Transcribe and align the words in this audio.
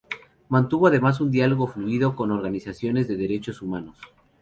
Mantuvo 0.49 0.87
además 0.87 1.21
un 1.21 1.29
diálogo 1.29 1.67
fluido 1.67 2.15
con 2.15 2.31
organizaciones 2.31 3.07
de 3.07 3.17
derechos 3.17 3.61
humanos. 3.61 3.97